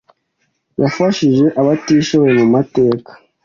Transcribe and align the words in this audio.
yafashije 0.81 1.45
abatishoboye 1.59 2.33
mu 2.39 2.47
mateka 2.55 3.11